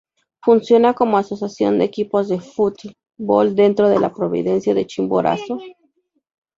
[0.43, 5.59] Funciona como asociación de equipos de fútbol dentro de la Provincia de Chimborazo.